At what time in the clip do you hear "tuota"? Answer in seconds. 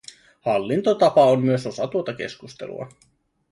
1.87-2.13